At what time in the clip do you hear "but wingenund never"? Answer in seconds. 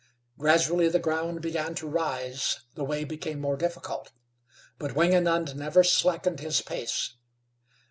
4.79-5.83